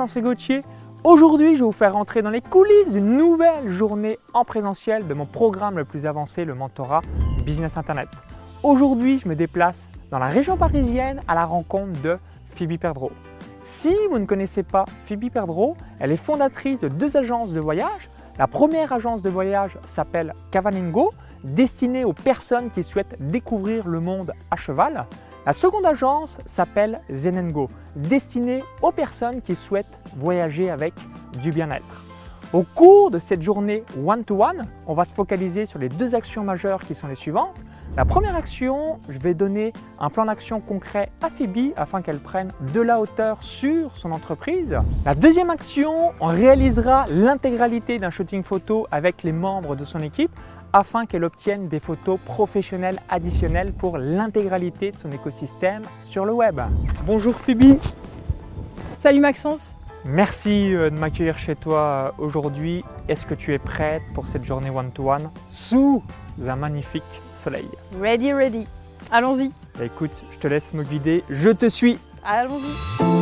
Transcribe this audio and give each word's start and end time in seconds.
Maxence. 0.00 0.64
Aujourd'hui, 1.04 1.56
je 1.56 1.60
vais 1.60 1.66
vous 1.66 1.72
faire 1.72 1.92
rentrer 1.92 2.22
dans 2.22 2.30
les 2.30 2.40
coulisses 2.40 2.90
d'une 2.90 3.18
nouvelle 3.18 3.68
journée 3.68 4.18
en 4.32 4.46
présentiel 4.46 5.06
de 5.06 5.12
mon 5.12 5.26
programme 5.26 5.76
le 5.76 5.84
plus 5.84 6.06
avancé, 6.06 6.46
le 6.46 6.54
mentorat 6.54 7.02
Business 7.44 7.76
Internet. 7.76 8.08
Aujourd'hui, 8.62 9.18
je 9.18 9.28
me 9.28 9.34
déplace 9.34 9.88
dans 10.10 10.18
la 10.18 10.28
région 10.28 10.56
parisienne 10.56 11.20
à 11.28 11.34
la 11.34 11.44
rencontre 11.44 12.00
de 12.00 12.16
Phoebe 12.46 12.78
Perdreau. 12.78 13.12
Si 13.62 13.94
vous 14.10 14.18
ne 14.18 14.24
connaissez 14.24 14.62
pas 14.62 14.86
Phoebe 15.04 15.30
Perdreau, 15.30 15.76
elle 15.98 16.12
est 16.12 16.16
fondatrice 16.16 16.78
de 16.78 16.88
deux 16.88 17.18
agences 17.18 17.52
de 17.52 17.60
voyage. 17.60 18.08
La 18.38 18.46
première 18.46 18.94
agence 18.94 19.20
de 19.20 19.28
voyage 19.28 19.76
s'appelle 19.84 20.32
Cavalingo, 20.50 21.12
destinée 21.44 22.04
aux 22.04 22.14
personnes 22.14 22.70
qui 22.70 22.82
souhaitent 22.82 23.16
découvrir 23.20 23.86
le 23.86 24.00
monde 24.00 24.32
à 24.50 24.56
cheval. 24.56 25.06
La 25.46 25.54
seconde 25.54 25.86
agence 25.86 26.38
s'appelle 26.44 27.00
Zenengo, 27.10 27.70
destinée 27.96 28.62
aux 28.82 28.92
personnes 28.92 29.40
qui 29.40 29.54
souhaitent 29.54 29.98
voyager 30.14 30.70
avec 30.70 30.92
du 31.40 31.50
bien-être. 31.50 32.04
Au 32.52 32.62
cours 32.62 33.10
de 33.10 33.18
cette 33.18 33.40
journée 33.40 33.82
one-to-one, 34.04 34.66
on 34.86 34.92
va 34.92 35.06
se 35.06 35.14
focaliser 35.14 35.64
sur 35.64 35.78
les 35.78 35.88
deux 35.88 36.14
actions 36.14 36.44
majeures 36.44 36.80
qui 36.80 36.94
sont 36.94 37.08
les 37.08 37.14
suivantes. 37.14 37.56
La 37.96 38.04
première 38.04 38.36
action, 38.36 39.00
je 39.08 39.18
vais 39.18 39.32
donner 39.32 39.72
un 39.98 40.10
plan 40.10 40.26
d'action 40.26 40.60
concret 40.60 41.10
à 41.22 41.30
Phoebe 41.30 41.72
afin 41.76 42.02
qu'elle 42.02 42.18
prenne 42.18 42.52
de 42.74 42.80
la 42.82 43.00
hauteur 43.00 43.42
sur 43.42 43.96
son 43.96 44.12
entreprise. 44.12 44.78
La 45.06 45.14
deuxième 45.14 45.48
action, 45.48 46.12
on 46.20 46.26
réalisera 46.26 47.06
l'intégralité 47.08 47.98
d'un 47.98 48.10
shooting 48.10 48.42
photo 48.42 48.86
avec 48.90 49.22
les 49.22 49.32
membres 49.32 49.74
de 49.74 49.84
son 49.84 50.00
équipe 50.00 50.30
afin 50.72 51.06
qu'elle 51.06 51.24
obtienne 51.24 51.68
des 51.68 51.80
photos 51.80 52.18
professionnelles 52.24 53.00
additionnelles 53.08 53.72
pour 53.72 53.98
l'intégralité 53.98 54.92
de 54.92 54.98
son 54.98 55.10
écosystème 55.10 55.82
sur 56.02 56.24
le 56.24 56.32
web. 56.32 56.60
Bonjour 57.06 57.34
Phoebe 57.34 57.78
Salut 59.00 59.20
Maxence 59.20 59.76
Merci 60.04 60.74
euh, 60.74 60.88
de 60.88 60.94
m'accueillir 60.94 61.38
chez 61.38 61.54
toi 61.54 62.14
euh, 62.18 62.22
aujourd'hui. 62.22 62.82
Est-ce 63.08 63.26
que 63.26 63.34
tu 63.34 63.52
es 63.52 63.58
prête 63.58 64.02
pour 64.14 64.26
cette 64.26 64.44
journée 64.44 64.70
one-to-one 64.70 65.30
sous 65.50 66.02
un 66.46 66.56
magnifique 66.56 67.02
soleil? 67.34 67.68
Ready, 68.00 68.32
ready. 68.32 68.66
Allons-y. 69.10 69.50
Bah, 69.78 69.84
écoute, 69.84 70.24
je 70.30 70.38
te 70.38 70.48
laisse 70.48 70.72
me 70.72 70.84
guider. 70.84 71.22
Je 71.28 71.50
te 71.50 71.68
suis. 71.68 71.98
Allons-y. 72.24 73.19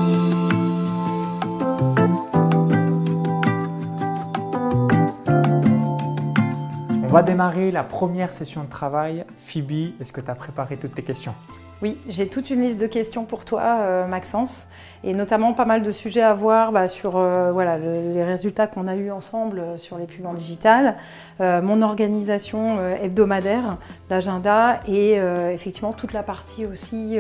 On 7.09 7.13
va 7.13 7.23
démarrer 7.23 7.71
la 7.71 7.85
première 7.85 8.31
session 8.35 8.65
de 8.65 8.69
travail. 8.69 9.25
Phoebe, 9.39 9.95
est-ce 9.99 10.13
que 10.13 10.21
tu 10.21 10.31
as 10.31 10.35
préparé 10.35 10.77
toutes 10.77 10.95
tes 10.95 11.03
questions? 11.03 11.33
Oui, 11.81 11.97
j'ai 12.07 12.27
toute 12.29 12.51
une 12.51 12.61
liste 12.61 12.79
de 12.79 12.87
questions 12.87 13.25
pour 13.25 13.47
toi, 13.47 13.63
euh, 13.81 14.07
Maxence, 14.07 14.67
et 15.05 15.15
notamment 15.15 15.55
pas 15.55 15.65
mal 15.65 15.83
de 15.83 15.91
sujets 15.91 16.21
à 16.21 16.35
voir 16.35 16.71
bah, 16.71 16.87
sur 16.87 17.17
euh, 17.17 17.51
voilà, 17.51 17.79
le- 17.79 18.11
les 18.13 18.25
résultats 18.25 18.67
qu'on 18.67 18.87
a 18.89 18.95
eus 18.97 19.11
ensemble 19.11 19.61
euh, 19.61 19.77
sur 19.79 19.97
les 19.97 20.05
pubs 20.07 20.27
en 20.27 20.35
digital, 20.35 20.97
euh, 21.41 21.63
mon 21.63 21.81
organisation 21.81 22.79
hebdomadaire 23.01 23.79
d'agenda 24.11 24.81
et 24.87 25.13
effectivement 25.53 25.93
toute 25.95 26.13
la 26.13 26.23
partie 26.23 26.67
aussi 26.67 27.17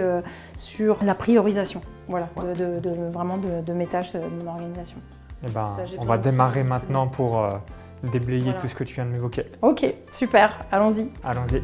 sur 0.57 0.99
la 1.03 1.15
priorisation. 1.15 1.81
Voilà, 2.09 2.29
de, 2.37 2.81
de- 2.81 2.81
de- 2.81 3.11
vraiment 3.11 3.39
de, 3.39 3.63
de 3.65 3.73
mes 3.73 3.87
tâches, 3.87 4.13
de 4.13 4.21
mon 4.45 4.51
organisation. 4.51 4.99
Eh 5.47 5.51
ben, 5.51 5.71
Ça, 5.77 5.95
on 5.99 6.05
va 6.05 6.19
démarrer 6.19 6.65
maintenant 6.65 7.07
pour 7.07 7.43
déblayer 8.05 8.45
Voilà. 8.45 8.61
tout 8.61 8.67
ce 8.69 8.75
que 8.75 8.85
tu 8.85 8.95
viens 8.95 9.05
de 9.07 9.11
m'évoquer. 9.11 9.45
Ok, 9.63 9.85
super, 10.11 10.65
allons-y. 10.71 11.09
Allons-y. 11.25 11.63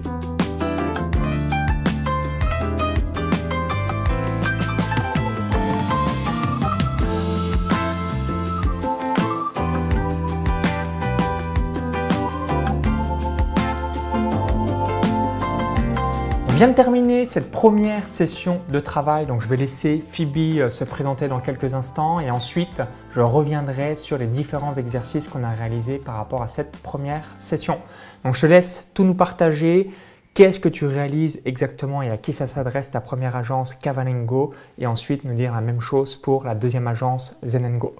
On 16.48 16.56
vient 16.56 16.68
de 16.68 16.74
terminer 16.74 17.03
cette 17.26 17.50
première 17.50 18.08
session 18.08 18.60
de 18.68 18.80
travail, 18.80 19.26
donc 19.26 19.42
je 19.42 19.48
vais 19.48 19.56
laisser 19.56 19.98
Phoebe 19.98 20.58
euh, 20.58 20.70
se 20.70 20.84
présenter 20.84 21.28
dans 21.28 21.40
quelques 21.40 21.74
instants 21.74 22.20
et 22.20 22.30
ensuite 22.30 22.82
je 23.14 23.20
reviendrai 23.20 23.96
sur 23.96 24.18
les 24.18 24.26
différents 24.26 24.74
exercices 24.74 25.28
qu'on 25.28 25.44
a 25.44 25.50
réalisés 25.50 25.98
par 25.98 26.16
rapport 26.16 26.42
à 26.42 26.48
cette 26.48 26.76
première 26.78 27.24
session. 27.38 27.78
Donc 28.24 28.34
je 28.34 28.42
te 28.42 28.46
laisse 28.46 28.90
tout 28.94 29.04
nous 29.04 29.14
partager. 29.14 29.90
Qu'est-ce 30.34 30.60
que 30.60 30.68
tu 30.68 30.86
réalises 30.86 31.40
exactement 31.44 32.02
et 32.02 32.10
à 32.10 32.16
qui 32.16 32.32
ça 32.32 32.46
s'adresse 32.46 32.90
ta 32.90 33.00
première 33.00 33.36
agence 33.36 33.74
Cavalingo 33.74 34.52
et 34.78 34.86
ensuite 34.86 35.24
nous 35.24 35.34
dire 35.34 35.52
la 35.52 35.60
même 35.60 35.80
chose 35.80 36.16
pour 36.16 36.44
la 36.44 36.54
deuxième 36.54 36.88
agence 36.88 37.38
Zenengo. 37.44 37.94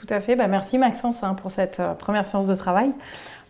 Tout 0.00 0.06
à 0.08 0.20
fait. 0.20 0.36
Bah, 0.36 0.46
merci 0.46 0.78
Maxence 0.78 1.22
hein, 1.22 1.34
pour 1.34 1.50
cette 1.50 1.80
euh, 1.80 1.94
première 1.94 2.24
séance 2.24 2.46
de 2.46 2.54
travail. 2.54 2.92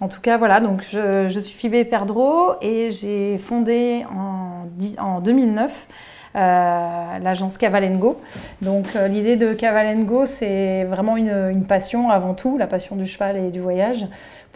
En 0.01 0.09
tout 0.09 0.23
cas, 0.23 0.39
voilà, 0.39 0.61
donc 0.61 0.83
je, 0.91 1.29
suis 1.29 1.69
Phoebe 1.69 1.87
Perdreau 1.87 2.55
et 2.63 2.91
j'ai 2.91 3.37
fondé 3.37 4.07
en, 4.11 4.65
dix- 4.77 4.97
en 4.99 5.21
2009 5.21 5.89
euh, 6.37 7.19
l'agence 7.19 7.59
Cavalengo. 7.59 8.19
Donc 8.63 8.97
euh, 8.97 9.09
l'idée 9.09 9.37
de 9.37 9.53
Cavalengo, 9.53 10.25
c'est 10.25 10.85
vraiment 10.85 11.19
une 11.19 11.65
passion 11.67 12.09
avant 12.09 12.33
tout, 12.33 12.57
la 12.57 12.67
passion 12.67 12.97
du 12.97 13.05
cheval 13.05 13.37
et 13.37 13.51
du 13.51 13.61
voyage, 13.61 14.07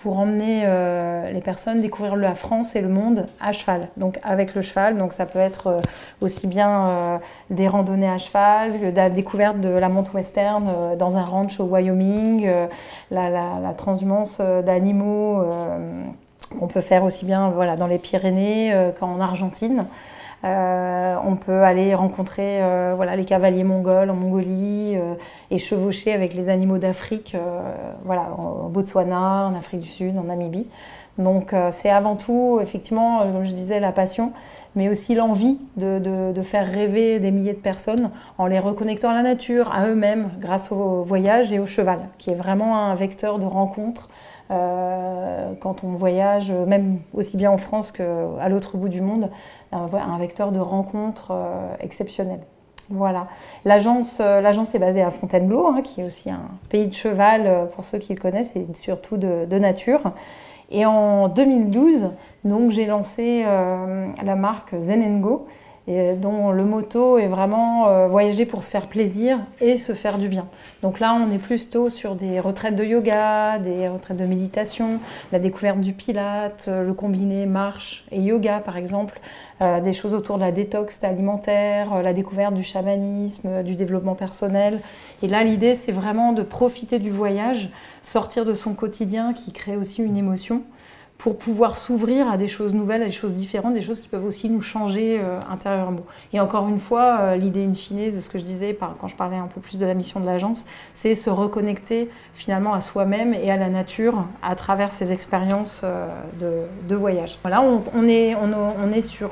pour 0.04 0.19
emmener 0.19 0.65
euh, 0.66 1.32
les 1.32 1.41
personnes 1.41 1.81
découvrir 1.81 2.15
la 2.15 2.34
France 2.34 2.76
et 2.76 2.82
le 2.82 2.91
monde 2.91 3.26
à 3.41 3.53
cheval. 3.53 3.88
Donc 3.97 4.20
avec 4.22 4.54
le 4.54 4.60
cheval, 4.60 4.98
donc 4.98 5.15
ça 5.15 5.25
peut 5.25 5.38
être 5.38 5.66
euh, 5.69 5.81
aussi 6.20 6.47
bien 6.47 6.87
euh, 6.87 7.16
des 7.48 7.69
randonnées 7.69 8.10
à 8.10 8.19
cheval, 8.19 8.78
que 8.78 8.94
la 8.94 9.09
découverte 9.09 9.60
de 9.60 9.70
la 9.70 9.88
monte 9.88 10.12
western 10.12 10.70
dans 10.98 11.16
un 11.16 11.25
ranch 11.25 11.59
au 11.59 11.64
Wyoming, 11.64 12.47
la, 13.10 13.31
la- 13.31 13.72
transhumance 13.78 14.41
d'animaux 14.41 15.43
qu'on 16.59 16.66
peut 16.66 16.82
faire 16.82 17.03
aussi 17.04 17.25
bien 17.25 17.48
voilà, 17.48 17.76
dans 17.76 17.87
les 17.87 17.98
Pyrénées 17.98 18.75
qu'en 19.00 19.20
Argentine. 19.20 19.87
Euh, 20.44 21.16
on 21.25 21.37
peut 21.37 21.62
aller 21.62 21.94
rencontrer 21.94 22.62
euh, 22.62 22.93
voilà, 22.94 23.16
les 23.16 23.25
cavaliers 23.25 23.65
mongols 23.65 24.10
en 24.10 24.15
Mongolie 24.15 24.94
euh, 24.94 25.15
et 25.50 25.56
chevaucher 25.56 26.12
avec 26.12 26.34
les 26.34 26.50
animaux 26.50 26.77
d'Afrique, 26.77 27.34
euh, 27.34 27.60
voilà, 28.05 28.28
en 28.37 28.69
Botswana, 28.69 29.47
en 29.47 29.55
Afrique 29.55 29.81
du 29.81 29.88
Sud, 29.88 30.19
en 30.19 30.25
Namibie. 30.25 30.66
Donc 31.19 31.52
euh, 31.52 31.70
c'est 31.70 31.91
avant 31.91 32.16
tout, 32.16 32.58
effectivement, 32.60 33.20
euh, 33.20 33.32
comme 33.32 33.44
je 33.44 33.52
disais, 33.52 33.78
la 33.78 33.92
passion, 33.92 34.32
mais 34.75 34.88
aussi 34.88 35.14
l'envie 35.14 35.58
de, 35.76 36.32
faire 36.42 36.66
rêver 36.66 37.20
des 37.20 37.30
milliers 37.30 37.52
de 37.52 37.58
personnes 37.58 38.10
en 38.36 38.47
les 38.47 38.58
reconnectant 38.58 39.10
à 39.10 39.14
la 39.14 39.22
nature, 39.22 39.72
à 39.72 39.86
eux-mêmes, 39.86 40.30
grâce 40.41 40.72
au 40.72 41.02
voyage 41.02 41.52
et 41.52 41.58
au 41.58 41.66
cheval, 41.66 42.08
qui 42.19 42.30
est 42.30 42.34
vraiment 42.34 42.76
un 42.76 42.94
vecteur 42.94 43.38
de 43.38 43.47
rencontre 43.47 44.08
euh, 44.50 45.52
quand 45.60 45.84
on 45.84 45.92
voyage, 45.92 46.50
même 46.50 46.98
aussi 47.14 47.36
bien 47.36 47.50
en 47.50 47.56
France 47.56 47.92
qu'à 47.92 48.48
l'autre 48.48 48.76
bout 48.76 48.88
du 48.88 49.00
monde, 49.00 49.31
un, 49.72 50.19
vecteur 50.19 50.52
de 50.52 50.60
rencontre 50.60 51.32
exceptionnel. 51.81 52.41
Voilà. 52.91 53.28
L'agence, 53.64 54.20
est 54.20 54.78
basée 54.78 55.02
à 55.02 55.10
Fontainebleau, 55.10 55.69
hein, 55.69 55.81
qui 55.82 56.02
est 56.02 56.04
aussi 56.04 56.31
un 56.31 56.50
pays 56.69 56.88
de 56.88 56.94
cheval 56.94 57.69
pour 57.75 57.84
ceux 57.84 57.98
qui 57.98 58.14
le 58.14 58.20
connaissent 58.20 58.54
et 58.56 58.66
surtout 58.75 59.16
de 59.16 59.58
nature. 59.58 60.12
Et 60.74 60.84
en 60.86 61.28
2012, 61.28 62.10
donc 62.42 62.72
j'ai 62.72 62.86
lancé 62.86 63.44
euh, 63.46 64.08
la 64.24 64.34
marque 64.34 64.76
Zenengo, 64.76 65.46
et 65.86 66.14
dont 66.14 66.50
le 66.50 66.64
motto 66.64 67.18
est 67.18 67.26
vraiment 67.26 67.88
euh, 67.88 68.08
voyager 68.08 68.46
pour 68.46 68.64
se 68.64 68.70
faire 68.70 68.88
plaisir 68.88 69.38
et 69.60 69.76
se 69.76 69.92
faire 69.92 70.18
du 70.18 70.28
bien. 70.28 70.46
Donc 70.82 70.98
là, 70.98 71.14
on 71.14 71.31
est 71.31 71.38
plutôt 71.38 71.90
sur 71.90 72.14
des 72.14 72.40
retraites 72.40 72.75
de 72.75 72.84
yoga, 72.84 73.58
des 73.58 73.88
retraites 73.88 74.16
de 74.16 74.25
méditation, 74.25 74.98
la 75.31 75.38
découverte 75.38 75.81
du 75.81 75.92
pilate, 75.92 76.66
euh, 76.69 76.84
le 76.84 76.94
combiné 76.94 77.44
marche 77.44 78.04
et 78.10 78.20
yoga 78.20 78.60
par 78.60 78.78
exemple, 78.78 79.20
euh, 79.60 79.81
des 79.81 79.92
choses 79.92 80.14
autour 80.14 80.36
de 80.36 80.42
la 80.42 80.52
détox 80.52 81.04
alimentaire, 81.04 82.02
la 82.02 82.14
découverte 82.14 82.54
du 82.54 82.62
chamanisme, 82.62 83.62
du 83.62 83.76
développement 83.76 84.14
personnel. 84.14 84.80
Et 85.22 85.28
là, 85.28 85.44
l'idée, 85.44 85.75
c'est 85.75 85.92
vraiment 85.92 86.32
de 86.32 86.42
profiter 86.42 86.98
du 86.98 87.10
voyage, 87.10 87.69
sortir 88.02 88.46
de 88.46 88.54
son 88.54 88.72
quotidien 88.72 89.34
qui 89.34 89.52
crée 89.52 89.76
aussi 89.76 90.02
une 90.02 90.16
émotion 90.16 90.62
pour 91.19 91.38
pouvoir 91.38 91.76
s'ouvrir 91.76 92.28
à 92.28 92.37
des 92.37 92.49
choses 92.49 92.75
nouvelles, 92.75 93.02
à 93.02 93.06
des 93.06 93.11
choses 93.11 93.34
différentes, 93.34 93.75
des 93.75 93.82
choses 93.82 94.00
qui 94.00 94.08
peuvent 94.08 94.25
aussi 94.25 94.50
nous 94.50 94.61
changer 94.61 95.20
euh, 95.22 95.38
intérieurement. 95.50 96.05
Et 96.32 96.40
encore 96.40 96.69
une 96.69 96.78
fois, 96.78 97.19
euh, 97.20 97.37
l'idée 97.37 97.64
in 97.64 97.75
fine 97.75 98.14
de 98.14 98.20
ce 98.20 98.28
que 98.28 98.38
je 98.38 98.44
disais 98.44 98.76
quand 99.00 99.08
je 99.08 99.16
parlais 99.16 99.37
un 99.37 99.46
peu 99.46 99.61
plus 99.61 99.78
de 99.78 99.87
la 99.87 99.94
mission 99.94 100.20
de 100.20 100.26
l'agence, 100.26 100.66
c'est 100.93 101.14
se 101.14 101.31
reconnecter 101.31 102.11
finalement 102.34 102.75
à 102.75 102.81
soi-même 102.81 103.32
et 103.32 103.50
à 103.50 103.56
la 103.56 103.69
nature 103.69 104.26
à 104.43 104.55
travers 104.56 104.90
ces 104.90 105.12
expériences 105.12 105.82
euh, 105.84 106.08
de, 106.87 106.94
voyage. 106.94 107.38
Voilà, 107.43 107.62
on, 107.62 108.08
est, 108.08 108.37
on, 108.37 108.93
est 108.93 109.02
sur 109.02 109.31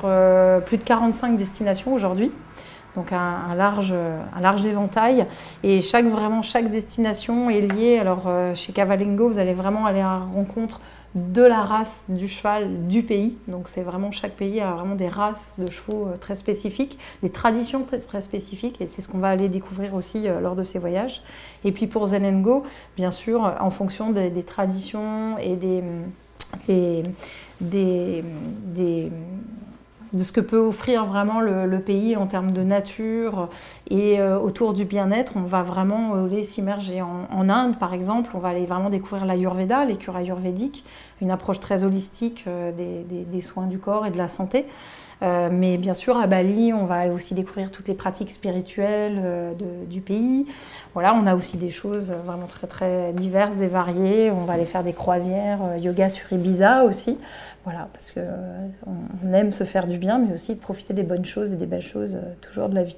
plus 0.65 0.77
de 0.77 0.83
45 0.83 1.37
destinations 1.37 1.93
aujourd'hui 1.93 2.31
donc 2.95 3.11
un, 3.11 3.55
large, 3.55 3.93
un 3.93 4.41
large 4.41 4.65
éventail. 4.65 5.25
Et 5.63 5.81
chaque, 5.81 6.05
vraiment, 6.05 6.43
chaque 6.43 6.69
destination 6.69 7.49
est 7.49 7.61
liée. 7.61 7.97
Alors, 7.97 8.29
chez 8.53 8.71
Cavalingo, 8.71 9.29
vous 9.29 9.39
allez 9.39 9.53
vraiment 9.53 9.87
aller 9.87 10.01
à 10.01 10.03
la 10.03 10.17
rencontre 10.19 10.79
de 11.15 11.43
la 11.43 11.61
race 11.61 12.05
du 12.09 12.27
cheval 12.27 12.87
du 12.87 13.03
pays. 13.03 13.37
Donc 13.47 13.67
c'est 13.67 13.83
vraiment 13.83 14.11
chaque 14.11 14.35
pays 14.35 14.59
a 14.61 14.71
vraiment 14.71 14.95
des 14.95 15.07
races 15.07 15.55
de 15.59 15.69
chevaux 15.69 16.07
euh, 16.07 16.17
très 16.17 16.35
spécifiques, 16.35 16.97
des 17.21 17.29
traditions 17.29 17.83
très, 17.83 18.21
spécifiques 18.21 18.81
et 18.81 18.87
c'est 18.87 19.01
ce 19.01 19.07
qu'on 19.07 19.19
va 19.19 19.29
aller 19.29 19.49
découvrir 19.49 19.93
aussi 19.93 20.27
euh, 20.27 20.39
lors 20.39 20.55
de 20.55 20.63
ces 20.63 20.79
voyages. 20.79 21.21
Et 21.65 21.71
puis 21.71 21.87
pour 21.87 22.07
Zen 22.07 22.41
Go, 22.41 22.63
bien 22.95 23.11
sûr, 23.11 23.55
en 23.59 23.69
fonction 23.69 24.11
des, 24.11 24.43
traditions 24.43 25.37
et 25.37 25.55
des 25.55 25.83
de 30.13 30.23
ce 30.23 30.31
que 30.31 30.41
peut 30.41 30.57
offrir 30.57 31.05
vraiment 31.05 31.41
le, 31.41 31.79
pays 31.79 32.15
en 32.15 32.27
termes 32.27 32.51
de 32.51 32.61
nature 32.61 33.49
et 33.89 34.21
euh, 34.21 34.39
autour 34.39 34.73
du 34.73 34.85
bien-être. 34.85 35.33
On 35.35 35.41
va 35.41 35.63
vraiment 35.63 36.15
euh, 36.15 36.25
aller 36.25 36.43
s'immerger 36.43 37.01
en, 37.01 37.49
Inde, 37.49 37.77
par 37.77 37.93
exemple. 37.93 38.31
On 38.35 38.39
va 38.39 38.49
aller 38.49 38.65
vraiment 38.65 38.89
découvrir 38.89 39.25
l'Ayurveda, 39.25 39.85
les 39.85 39.97
cures 39.97 40.15
ayurvédiques, 40.15 40.85
une 41.19 41.31
approche 41.31 41.59
très 41.59 41.83
holistique 41.83 42.45
euh, 42.47 42.71
des, 42.71 43.41
soins 43.41 43.65
du 43.65 43.79
corps 43.79 44.05
et 44.05 44.11
de 44.11 44.17
la 44.17 44.29
santé. 44.29 44.65
Mais 45.21 45.77
bien 45.77 45.93
sûr, 45.93 46.17
à 46.17 46.27
Bali, 46.27 46.73
on 46.73 46.85
va 46.85 47.07
aussi 47.07 47.33
découvrir 47.33 47.71
toutes 47.71 47.87
les 47.87 47.93
pratiques 47.93 48.31
spirituelles 48.31 49.55
du 49.89 50.01
pays. 50.01 50.45
Voilà, 50.93 51.15
on 51.15 51.25
a 51.25 51.35
aussi 51.35 51.57
des 51.57 51.69
choses 51.69 52.11
vraiment 52.25 52.45
très 52.45 52.67
très 52.67 53.13
diverses 53.13 53.61
et 53.61 53.67
variées. 53.67 54.31
On 54.31 54.43
va 54.43 54.53
aller 54.53 54.65
faire 54.65 54.83
des 54.83 54.93
croisières, 54.93 55.77
yoga 55.77 56.09
sur 56.09 56.31
Ibiza 56.33 56.83
aussi. 56.83 57.17
Voilà, 57.63 57.87
parce 57.93 58.11
qu'on 58.11 58.19
euh, 58.19 59.33
aime 59.33 59.53
se 59.53 59.63
faire 59.63 59.87
du 59.87 59.97
bien, 59.97 60.19
mais 60.19 60.33
aussi 60.33 60.55
de 60.55 60.59
profiter 60.59 60.93
des 60.93 61.03
bonnes 61.03 61.25
choses 61.25 61.53
et 61.53 61.57
des 61.57 61.65
belles 61.65 61.81
choses 61.81 62.15
euh, 62.15 62.33
toujours 62.41 62.67
de 62.67 62.75
la 62.75 62.83
vie. 62.83 62.97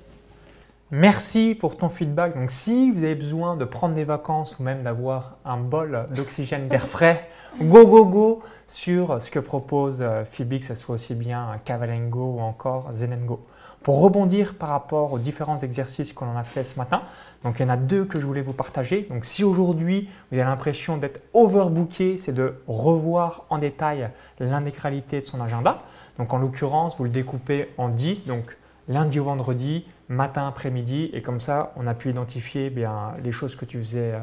Merci 0.92 1.58
pour 1.60 1.78
ton 1.78 1.90
feedback. 1.90 2.36
Donc, 2.36 2.52
si 2.52 2.92
vous 2.92 3.00
avez 3.00 3.16
besoin 3.16 3.56
de 3.56 3.66
prendre 3.66 3.96
des 3.96 4.04
vacances 4.04 4.60
ou 4.60 4.64
même 4.64 4.84
d'avoir 4.84 5.38
un 5.44 5.58
bol 5.58 6.06
d'oxygène 6.12 6.68
d'air 6.68 6.86
frais, 6.86 7.28
go 7.60 7.88
go 7.88 8.06
go 8.06 8.44
sur 8.68 9.20
ce 9.20 9.32
que 9.32 9.40
propose 9.40 9.98
euh, 10.02 10.26
Phoebe, 10.26 10.60
que 10.60 10.66
ce 10.66 10.76
soit 10.76 10.94
aussi 10.94 11.16
bien 11.16 11.60
Cavalengo 11.66 12.36
ou 12.36 12.40
encore 12.40 12.92
Zenengo. 12.94 13.44
Pour 13.82 14.00
rebondir 14.00 14.54
par 14.54 14.70
rapport 14.70 15.12
aux 15.14 15.18
différents 15.18 15.58
exercices 15.58 16.14
qu'on 16.14 16.38
a 16.38 16.44
fait 16.44 16.64
ce 16.64 16.78
matin, 16.78 17.02
donc 17.44 17.60
il 17.60 17.64
y 17.64 17.66
en 17.66 17.70
a 17.70 17.78
deux 17.78 18.06
que 18.06 18.20
je 18.20 18.26
voulais 18.28 18.42
vous 18.44 18.54
partager. 18.54 19.08
Donc 19.10 19.26
si 19.26 19.44
aujourd'hui 19.44 20.08
vous 20.30 20.38
avez 20.38 20.48
l'impression 20.48 20.98
d'être 20.98 21.20
overbooké, 21.34 22.20
c'est 22.20 22.32
de 22.34 22.62
revoir 22.68 23.46
en 23.50 23.58
détail 23.58 24.10
l'intégralité 24.40 25.20
de 25.20 25.26
son 25.26 25.42
agenda. 25.42 25.82
Donc 26.20 26.32
en 26.32 26.38
l'occurrence, 26.38 26.96
vous 26.98 27.06
le 27.06 27.10
découpez 27.10 27.74
en 27.80 27.90
10, 27.90 28.26
donc 28.26 28.56
lundi 28.88 29.20
au 29.20 29.24
vendredi, 29.24 29.86
matin, 30.10 30.48
après-midi, 30.48 31.10
et 31.14 31.22
comme 31.22 31.40
ça, 31.40 31.74
on 31.76 31.88
a 31.88 31.94
pu 31.94 32.10
identifier 32.10 32.70
bien, 32.70 33.14
les 33.24 33.32
choses 33.32 33.56
que 33.56 33.66
tu 33.66 33.80
faisais 33.80 34.14
euh, 34.14 34.20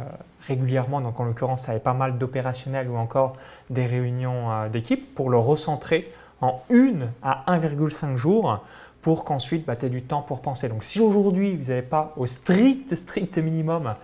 régulièrement. 0.46 1.00
Donc 1.00 1.18
en 1.18 1.24
l'occurrence, 1.24 1.64
tu 1.64 1.70
avais 1.70 1.80
pas 1.80 1.94
mal 1.94 2.18
d'opérationnels 2.18 2.88
ou 2.88 2.96
encore 2.96 3.36
des 3.70 3.86
réunions 3.86 4.52
euh, 4.52 4.68
d'équipe 4.68 5.14
pour 5.14 5.30
le 5.30 5.38
recentrer 5.38 6.12
en 6.40 6.62
1 6.70 7.06
à 7.22 7.44
1,5 7.58 8.16
jours 8.16 8.64
pour 9.00 9.24
qu'ensuite 9.24 9.66
bah, 9.66 9.76
tu 9.76 9.86
aies 9.86 9.90
du 9.90 10.02
temps 10.02 10.22
pour 10.22 10.40
penser. 10.40 10.68
Donc 10.68 10.84
si 10.84 11.00
aujourd'hui 11.00 11.56
vous 11.56 11.68
n'avez 11.68 11.82
pas 11.82 12.12
au 12.16 12.26
strict, 12.26 12.94
strict 12.94 13.38
minimum 13.38 13.94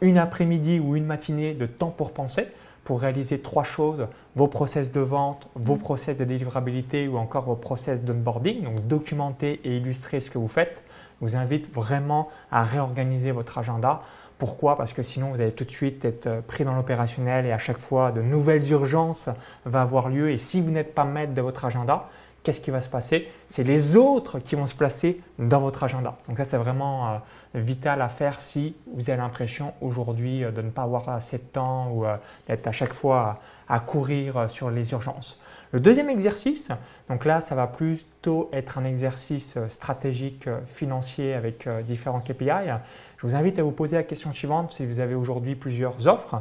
une 0.00 0.18
après-midi 0.18 0.80
ou 0.80 0.96
une 0.96 1.04
matinée 1.04 1.54
de 1.54 1.66
temps 1.66 1.90
pour 1.90 2.12
penser, 2.12 2.48
pour 2.86 3.00
réaliser 3.00 3.40
trois 3.40 3.64
choses, 3.64 4.06
vos 4.36 4.46
process 4.46 4.92
de 4.92 5.00
vente, 5.00 5.48
vos 5.56 5.76
process 5.76 6.16
de 6.16 6.24
délivrabilité 6.24 7.08
ou 7.08 7.18
encore 7.18 7.44
vos 7.44 7.56
process 7.56 8.02
d'onboarding, 8.02 8.62
donc 8.62 8.86
documenter 8.86 9.60
et 9.64 9.76
illustrer 9.76 10.20
ce 10.20 10.30
que 10.30 10.38
vous 10.38 10.48
faites, 10.48 10.84
je 11.20 11.26
vous 11.26 11.36
invite 11.36 11.70
vraiment 11.74 12.28
à 12.52 12.62
réorganiser 12.62 13.32
votre 13.32 13.58
agenda. 13.58 14.02
Pourquoi? 14.38 14.76
Parce 14.76 14.92
que 14.92 15.02
sinon 15.02 15.32
vous 15.32 15.40
allez 15.40 15.50
tout 15.50 15.64
de 15.64 15.70
suite 15.70 16.04
être 16.04 16.42
pris 16.46 16.64
dans 16.64 16.74
l'opérationnel 16.74 17.44
et 17.44 17.52
à 17.52 17.58
chaque 17.58 17.78
fois 17.78 18.12
de 18.12 18.22
nouvelles 18.22 18.70
urgences 18.70 19.30
vont 19.64 19.80
avoir 19.80 20.08
lieu 20.08 20.30
et 20.30 20.38
si 20.38 20.60
vous 20.60 20.70
n'êtes 20.70 20.94
pas 20.94 21.04
maître 21.04 21.34
de 21.34 21.42
votre 21.42 21.64
agenda, 21.64 22.08
qu'est-ce 22.46 22.60
qui 22.60 22.70
va 22.70 22.80
se 22.80 22.88
passer? 22.88 23.26
C'est 23.48 23.64
les 23.64 23.96
autres 23.96 24.38
qui 24.38 24.54
vont 24.54 24.68
se 24.68 24.76
placer 24.76 25.20
dans 25.40 25.58
votre 25.58 25.82
agenda. 25.82 26.16
Donc 26.28 26.38
ça, 26.38 26.44
c'est 26.44 26.56
vraiment 26.56 27.08
euh, 27.08 27.18
vital 27.56 28.00
à 28.00 28.08
faire 28.08 28.38
si 28.38 28.76
vous 28.94 29.10
avez 29.10 29.18
l'impression 29.18 29.74
aujourd'hui 29.80 30.44
euh, 30.44 30.52
de 30.52 30.62
ne 30.62 30.70
pas 30.70 30.82
avoir 30.82 31.08
assez 31.08 31.38
de 31.38 31.42
temps 31.42 31.90
ou 31.90 32.06
euh, 32.06 32.16
d'être 32.46 32.68
à 32.68 32.70
chaque 32.70 32.92
fois 32.92 33.40
à, 33.68 33.80
courir 33.80 34.48
sur 34.48 34.70
les 34.70 34.92
urgences. 34.92 35.40
Le 35.72 35.80
deuxième 35.80 36.08
exercice, 36.08 36.70
donc 37.08 37.24
là, 37.24 37.40
ça 37.40 37.56
va 37.56 37.66
plutôt 37.66 38.48
être 38.52 38.78
un 38.78 38.84
exercice 38.84 39.58
stratégique 39.68 40.48
financier 40.68 41.34
avec 41.34 41.68
différents 41.84 42.20
KPI. 42.20 42.70
Je 43.16 43.26
vous 43.26 43.34
invite 43.34 43.58
à 43.58 43.64
vous 43.64 43.72
poser 43.72 43.96
la 43.96 44.04
question 44.04 44.32
suivante 44.32 44.70
si 44.70 44.86
vous 44.86 45.00
avez 45.00 45.16
aujourd'hui 45.16 45.56
plusieurs 45.56 46.06
offres. 46.06 46.38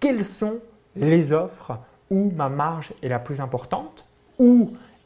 Quelles 0.00 0.24
sont 0.24 0.56
les 0.96 1.30
offres 1.30 1.78
où 2.10 2.32
ma 2.34 2.48
marge 2.48 2.92
est 3.00 3.08
la 3.08 3.20
plus 3.20 3.40
importante 3.40 4.04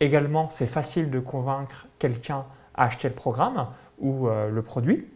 Également, 0.00 0.48
c'est 0.48 0.66
facile 0.66 1.10
de 1.10 1.20
convaincre 1.20 1.86
quelqu'un 1.98 2.46
à 2.74 2.84
acheter 2.84 3.08
le 3.08 3.14
programme 3.14 3.66
ou 3.98 4.28
euh, 4.28 4.48
le 4.48 4.62
produit. 4.62 5.06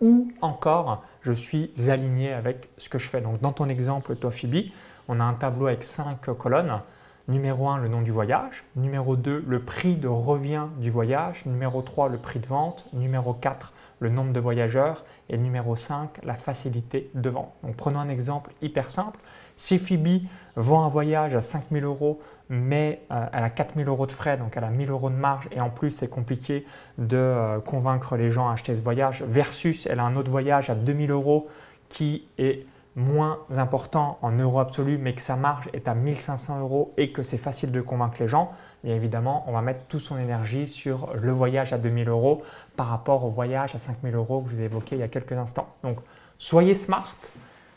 Ou 0.00 0.32
encore, 0.40 1.04
je 1.20 1.30
suis 1.30 1.70
aligné 1.88 2.32
avec 2.32 2.68
ce 2.78 2.88
que 2.88 2.98
je 2.98 3.08
fais. 3.08 3.20
Donc, 3.20 3.40
dans 3.40 3.52
ton 3.52 3.68
exemple, 3.68 4.16
toi, 4.16 4.32
Phoebe, 4.32 4.72
on 5.06 5.20
a 5.20 5.24
un 5.24 5.34
tableau 5.34 5.68
avec 5.68 5.84
cinq 5.84 6.22
colonnes. 6.36 6.80
Numéro 7.28 7.68
1, 7.68 7.78
le 7.78 7.86
nom 7.86 8.02
du 8.02 8.10
voyage. 8.10 8.64
Numéro 8.74 9.14
2, 9.14 9.44
le 9.46 9.60
prix 9.60 9.94
de 9.94 10.08
revient 10.08 10.66
du 10.78 10.90
voyage. 10.90 11.46
Numéro 11.46 11.80
3, 11.80 12.08
le 12.08 12.18
prix 12.18 12.40
de 12.40 12.46
vente. 12.46 12.86
Numéro 12.92 13.32
4, 13.32 13.72
le 14.00 14.08
nombre 14.08 14.32
de 14.32 14.40
voyageurs. 14.40 15.04
Et 15.30 15.38
numéro 15.38 15.76
5, 15.76 16.24
la 16.24 16.34
facilité 16.34 17.10
de 17.14 17.30
vente. 17.30 17.52
Donc 17.62 17.76
prenons 17.76 18.00
un 18.00 18.08
exemple 18.08 18.50
hyper 18.60 18.90
simple. 18.90 19.20
Si 19.54 19.78
Phoebe 19.78 20.22
vend 20.56 20.84
un 20.84 20.88
voyage 20.88 21.36
à 21.36 21.40
5000 21.40 21.84
euros 21.84 22.20
mais 22.52 23.00
euh, 23.10 23.24
elle 23.32 23.44
a 23.44 23.48
4000 23.48 23.88
euros 23.88 24.06
de 24.06 24.12
frais, 24.12 24.36
donc 24.36 24.58
elle 24.58 24.64
a 24.64 24.68
1000 24.68 24.90
euros 24.90 25.08
de 25.08 25.14
marge, 25.14 25.48
et 25.52 25.60
en 25.62 25.70
plus 25.70 25.90
c'est 25.90 26.08
compliqué 26.08 26.66
de 26.98 27.16
euh, 27.16 27.60
convaincre 27.60 28.16
les 28.16 28.30
gens 28.30 28.50
à 28.50 28.52
acheter 28.52 28.76
ce 28.76 28.82
voyage, 28.82 29.24
versus 29.26 29.86
elle 29.86 30.00
a 30.00 30.04
un 30.04 30.16
autre 30.16 30.30
voyage 30.30 30.68
à 30.68 30.74
2000 30.74 31.10
euros 31.10 31.48
qui 31.88 32.28
est 32.36 32.66
moins 32.94 33.38
important 33.56 34.18
en 34.20 34.32
euros 34.32 34.60
absolus, 34.60 34.98
mais 34.98 35.14
que 35.14 35.22
sa 35.22 35.34
marge 35.34 35.70
est 35.72 35.88
à 35.88 35.94
1500 35.94 36.60
euros 36.60 36.92
et 36.98 37.10
que 37.10 37.22
c'est 37.22 37.38
facile 37.38 37.72
de 37.72 37.80
convaincre 37.80 38.18
les 38.20 38.28
gens, 38.28 38.52
bien 38.84 38.94
évidemment, 38.94 39.44
on 39.48 39.52
va 39.52 39.62
mettre 39.62 39.86
toute 39.88 40.02
son 40.02 40.18
énergie 40.18 40.68
sur 40.68 41.08
le 41.14 41.32
voyage 41.32 41.72
à 41.72 41.78
2000 41.78 42.10
euros 42.10 42.42
par 42.76 42.88
rapport 42.88 43.24
au 43.24 43.30
voyage 43.30 43.74
à 43.74 43.78
5000 43.78 44.14
euros 44.14 44.42
que 44.42 44.50
je 44.50 44.56
vous 44.56 44.60
ai 44.60 44.64
évoqué 44.66 44.96
il 44.96 44.98
y 44.98 45.04
a 45.04 45.08
quelques 45.08 45.32
instants. 45.32 45.68
Donc, 45.82 46.00
soyez 46.36 46.74
smart, 46.74 47.16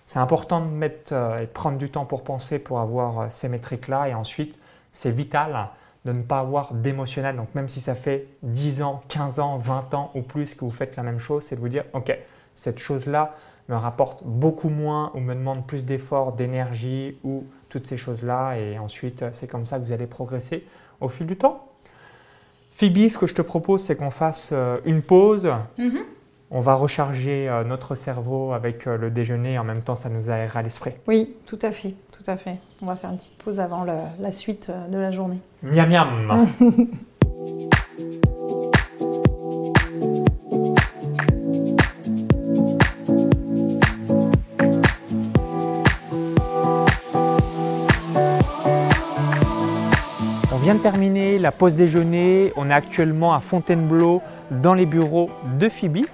c'est 0.05 0.19
important 0.19 0.59
de 0.59 0.69
mettre 0.69 1.13
euh, 1.13 1.43
et 1.43 1.47
prendre 1.47 1.77
du 1.77 1.89
temps 1.89 2.05
pour 2.05 2.25
penser 2.25 2.59
pour 2.59 2.81
avoir 2.81 3.31
ces 3.31 3.47
métriques-là. 3.47 4.09
Et 4.09 4.13
ensuite 4.13 4.59
c'est 4.95 5.11
vital 5.11 5.69
de 6.05 6.11
ne 6.11 6.23
pas 6.23 6.39
avoir 6.39 6.73
d'émotionnel. 6.73 7.35
Donc 7.35 7.53
même 7.53 7.67
si 7.67 7.81
ça 7.81 7.95
fait 7.95 8.27
10 8.43 8.81
ans, 8.81 9.03
15 9.09 9.39
ans, 9.39 9.57
20 9.57 9.93
ans 9.93 10.11
ou 10.15 10.21
plus 10.21 10.55
que 10.55 10.61
vous 10.61 10.71
faites 10.71 10.95
la 10.95 11.03
même 11.03 11.19
chose, 11.19 11.43
c'est 11.43 11.55
de 11.55 11.61
vous 11.61 11.69
dire, 11.69 11.83
OK, 11.93 12.17
cette 12.53 12.79
chose-là 12.79 13.35
me 13.67 13.75
rapporte 13.75 14.23
beaucoup 14.23 14.69
moins 14.69 15.11
ou 15.15 15.19
me 15.19 15.33
demande 15.33 15.65
plus 15.67 15.83
d'efforts, 15.83 16.33
d'énergie 16.33 17.17
ou 17.23 17.45
toutes 17.67 17.87
ces 17.87 17.97
choses-là. 17.97 18.57
Et 18.57 18.79
ensuite, 18.79 19.25
c'est 19.33 19.47
comme 19.47 19.65
ça 19.65 19.79
que 19.79 19.85
vous 19.85 19.91
allez 19.91 20.07
progresser 20.07 20.65
au 21.01 21.09
fil 21.09 21.27
du 21.27 21.35
temps. 21.35 21.65
Phoebe, 22.71 23.09
ce 23.09 23.17
que 23.17 23.25
je 23.25 23.33
te 23.33 23.41
propose, 23.41 23.83
c'est 23.83 23.95
qu'on 23.95 24.11
fasse 24.11 24.51
euh, 24.53 24.77
une 24.85 25.01
pause. 25.01 25.51
Mm-hmm. 25.79 26.03
On 26.57 26.61
va 26.61 26.73
recharger 26.73 27.49
euh, 27.49 27.65
notre 27.65 27.95
cerveau 27.95 28.53
avec 28.53 28.87
euh, 28.87 28.95
le 28.95 29.11
déjeuner 29.11 29.55
et 29.55 29.59
en 29.59 29.65
même 29.65 29.81
temps, 29.81 29.95
ça 29.95 30.07
nous 30.07 30.29
aérera 30.29 30.61
l'esprit. 30.61 30.93
Oui, 31.05 31.35
tout 31.45 31.59
à 31.61 31.71
fait, 31.71 31.95
tout 32.13 32.23
à 32.27 32.37
fait. 32.37 32.55
On 32.81 32.85
va 32.85 32.95
faire 32.95 33.09
une 33.09 33.17
petite 33.17 33.37
pause 33.37 33.59
avant 33.59 33.83
la 33.83 34.31
suite 34.31 34.69
euh, 34.69 34.87
de 34.87 34.97
la 34.97 35.11
journée. 35.11 35.41
Miam 35.63 35.89
miam 35.89 36.47
On 50.53 50.57
vient 50.59 50.75
de 50.75 50.79
terminer 50.79 51.37
la 51.37 51.51
pause 51.51 51.73
déjeuner. 51.73 52.53
On 52.55 52.69
est 52.69 52.73
actuellement 52.73 53.33
à 53.33 53.41
Fontainebleau 53.41 54.21
dans 54.51 54.73
les 54.73 54.85
bureaux 54.85 55.29
de 55.59 55.67
Phoebe 55.67 56.05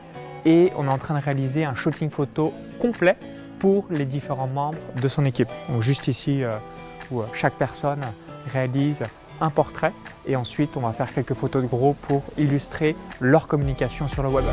et 0.45 0.71
on 0.77 0.85
est 0.85 0.91
en 0.91 0.97
train 0.97 1.17
de 1.17 1.23
réaliser 1.23 1.65
un 1.65 1.75
shooting 1.75 2.09
photo 2.09 2.53
complet 2.79 3.17
pour 3.59 3.85
les 3.89 4.05
différents 4.05 4.47
membres 4.47 4.79
de 4.99 5.07
son 5.07 5.25
équipe. 5.25 5.49
Donc 5.69 5.81
juste 5.81 6.07
ici 6.07 6.43
euh, 6.43 6.57
où 7.11 7.21
euh, 7.21 7.25
chaque 7.33 7.53
personne 7.53 8.01
réalise 8.51 8.99
un 9.39 9.49
portrait 9.49 9.93
et 10.27 10.35
ensuite 10.35 10.71
on 10.75 10.81
va 10.81 10.93
faire 10.93 11.13
quelques 11.13 11.33
photos 11.33 11.63
de 11.63 11.67
groupe 11.67 11.97
pour 12.07 12.23
illustrer 12.37 12.95
leur 13.19 13.47
communication 13.47 14.07
sur 14.07 14.23
le 14.23 14.29
web. 14.29 14.45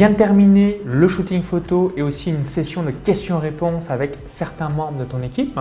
Vient 0.00 0.08
de 0.08 0.14
terminer 0.14 0.80
le 0.86 1.08
shooting 1.08 1.42
photo 1.42 1.92
et 1.94 2.00
aussi 2.00 2.30
une 2.30 2.46
session 2.46 2.82
de 2.82 2.90
questions-réponses 2.90 3.90
avec 3.90 4.16
certains 4.28 4.70
membres 4.70 4.98
de 4.98 5.04
ton 5.04 5.22
équipe. 5.22 5.54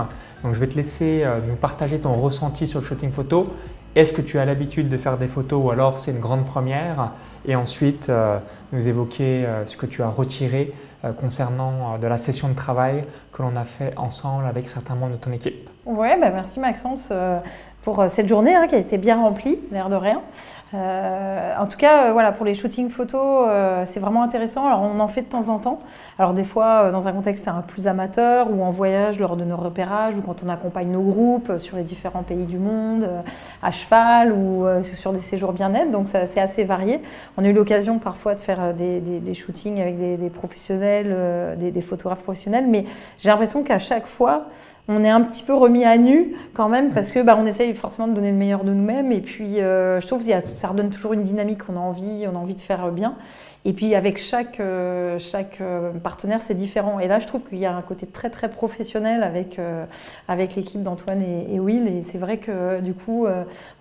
Donc 0.46 0.54
je 0.54 0.60
vais 0.62 0.68
te 0.68 0.76
laisser 0.76 1.24
euh, 1.26 1.40
nous 1.46 1.56
partager 1.56 2.00
ton 2.00 2.14
ressenti 2.14 2.66
sur 2.66 2.80
le 2.80 2.86
shooting 2.86 3.12
photo. 3.12 3.52
Est-ce 3.96 4.14
que 4.14 4.22
tu 4.22 4.40
as 4.40 4.46
l'habitude 4.46 4.88
de 4.88 4.96
faire 4.96 5.18
des 5.18 5.28
photos 5.28 5.62
ou 5.62 5.72
alors 5.72 6.00
c'est 6.00 6.12
une 6.12 6.22
grande 6.22 6.46
première? 6.46 7.12
Et 7.46 7.58
ensuite 7.58 8.08
euh, 8.08 8.40
nous 8.72 8.88
évoquer 8.88 9.46
euh, 9.46 9.66
ce 9.66 9.76
que 9.76 9.86
tu 9.86 10.02
as 10.04 10.08
retiré 10.08 10.72
concernant 11.20 11.98
de 11.98 12.08
la 12.08 12.18
session 12.18 12.48
de 12.50 12.56
travail 12.56 13.04
que 13.34 13.42
l'on 13.42 13.56
a 13.58 13.64
fait 13.64 13.94
ensemble 13.98 14.46
avec 14.46 14.70
certains 14.70 14.96
membres 14.96 15.14
de 15.14 15.22
ton 15.22 15.32
équipe. 15.32 15.70
Ouais, 15.86 16.20
bah 16.20 16.30
merci 16.30 16.60
Maxence 16.60 17.10
pour 17.90 18.06
cette 18.08 18.28
journée 18.28 18.54
hein, 18.54 18.68
qui 18.68 18.76
a 18.76 18.78
été 18.78 19.00
bien 19.00 19.20
remplie, 19.20 19.58
l'air 19.72 19.90
de 19.90 19.96
rien. 19.96 20.22
Euh, 20.76 21.54
en 21.58 21.66
tout 21.66 21.78
cas, 21.78 22.10
euh, 22.10 22.14
voilà, 22.14 22.32
pour 22.32 22.46
les 22.46 22.54
shootings 22.54 22.90
photos, 22.90 23.48
euh, 23.50 23.84
c'est 23.88 24.00
vraiment 24.00 24.22
intéressant. 24.22 24.68
Alors, 24.68 24.84
on 24.84 25.00
en 25.00 25.08
fait 25.08 25.24
de 25.24 25.28
temps 25.28 25.50
en 25.50 25.58
temps. 25.58 25.80
Alors, 26.20 26.36
des 26.36 26.44
fois, 26.44 26.92
dans 26.92 27.08
un 27.08 27.12
contexte 27.12 27.48
un 27.48 27.62
plus 27.62 27.88
amateur 27.88 28.52
ou 28.52 28.62
en 28.62 28.70
voyage 28.70 29.20
lors 29.20 29.36
de 29.38 29.44
nos 29.44 29.58
repérages 29.58 30.16
ou 30.16 30.22
quand 30.22 30.44
on 30.46 30.50
accompagne 30.50 30.92
nos 30.92 31.02
groupes 31.02 31.58
sur 31.58 31.78
les 31.78 31.84
différents 31.84 32.22
pays 32.22 32.46
du 32.46 32.60
monde, 32.60 33.10
à 33.64 33.72
cheval 33.72 34.32
ou 34.32 34.68
sur 34.94 35.12
des 35.12 35.20
séjours 35.20 35.54
bien-être. 35.54 35.90
Donc, 35.90 36.08
c'est 36.08 36.40
assez 36.40 36.64
varié. 36.64 37.02
On 37.38 37.44
a 37.44 37.48
eu 37.48 37.54
l'occasion 37.54 37.98
parfois 37.98 38.36
de 38.36 38.40
faire 38.40 38.76
des, 38.76 39.34
shootings 39.34 39.82
avec 39.82 39.98
des, 39.98 40.30
professionnels, 40.30 41.58
des, 41.58 41.82
photographes 41.82 42.22
professionnels, 42.22 42.68
mais 42.68 42.86
j'ai 43.18 43.30
l'impression 43.30 43.64
qu'à 43.64 43.80
chaque 43.80 44.06
fois, 44.06 44.46
on 44.90 45.04
est 45.04 45.10
un 45.10 45.22
petit 45.22 45.44
peu 45.44 45.54
remis 45.54 45.86
à 45.86 45.98
nu 45.98 46.36
quand 46.54 46.68
même 46.68 46.92
parce 46.92 47.12
que 47.12 47.20
bah, 47.20 47.38
on 47.40 47.46
essaye 47.46 47.74
forcément 47.80 48.08
de 48.08 48.14
donner 48.14 48.32
le 48.32 48.38
meilleur 48.38 48.64
de 48.64 48.74
nous-mêmes. 48.74 49.12
Et 49.12 49.22
puis, 49.22 49.56
je 49.56 50.06
trouve 50.06 50.22
a 50.32 50.42
ça 50.42 50.68
redonne 50.68 50.90
toujours 50.90 51.14
une 51.14 51.24
dynamique 51.24 51.64
qu'on 51.64 51.76
a 51.76 51.80
envie, 51.80 52.26
on 52.32 52.36
a 52.36 52.40
envie 52.40 52.56
de 52.56 52.62
faire 52.62 52.92
bien. 52.92 53.16
Et 53.66 53.74
puis 53.74 53.94
avec 53.94 54.18
chaque, 54.18 54.62
euh, 54.62 55.20
chaque 55.20 55.60
euh, 55.60 55.92
partenaire, 55.92 56.42
c'est 56.42 56.54
différent. 56.54 57.00
Et 57.00 57.08
là, 57.08 57.20
je 57.20 57.28
trouve 57.28 57.44
qu'il 57.44 57.58
y 57.58 57.66
a 57.66 57.76
un 57.76 57.82
côté 57.82 58.08
très 58.08 58.30
très 58.30 58.50
professionnel 58.50 59.22
avec, 59.22 59.60
euh, 59.60 59.86
avec 60.30 60.56
l'équipe 60.56 60.82
d'Antoine 60.82 61.22
et, 61.22 61.60
Will. 61.60 61.88
Et 61.88 62.02
c'est 62.04 62.18
vrai 62.18 62.38
que 62.38 62.80
du 62.80 62.94
coup, 62.94 63.28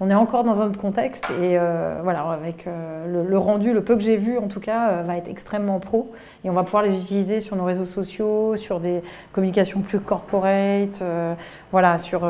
on 0.01 0.11
est 0.11 0.15
encore 0.15 0.43
dans 0.43 0.61
un 0.61 0.67
autre 0.67 0.81
contexte. 0.81 1.25
Et 1.41 1.57
voilà, 2.03 2.23
avec 2.31 2.67
le, 2.67 3.39
rendu, 3.39 3.73
le 3.73 3.85
peu 3.85 3.95
que 3.95 4.03
j'ai 4.03 4.17
vu 4.17 4.37
en 4.39 4.49
tout 4.49 4.61
cas, 4.61 5.03
va 5.03 5.17
être 5.17 5.29
extrêmement 5.29 5.79
pro. 5.79 6.11
Et 6.45 6.51
on 6.51 6.55
va 6.55 6.65
pouvoir 6.65 6.83
les 6.83 6.99
utiliser 7.01 7.41
sur 7.41 7.55
nos 7.55 7.65
réseaux 7.65 7.85
sociaux, 7.85 8.57
sur 8.57 8.81
des 8.81 9.01
communications 9.33 9.81
plus 9.81 10.01
corporate, 10.01 11.01
voilà, 11.71 11.99
sur, 11.99 12.29